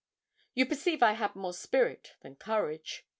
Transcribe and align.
You 0.55 0.65
perceive 0.65 1.03
I 1.03 1.11
had 1.11 1.35
more 1.35 1.53
spirit 1.53 2.15
than 2.21 2.35
courage. 2.35 3.05